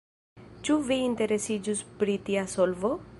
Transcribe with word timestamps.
Ĉu 0.69 0.77
vi 0.87 0.97
interesiĝus 1.09 1.83
pri 2.01 2.17
tia 2.31 2.47
solvo? 2.59 2.95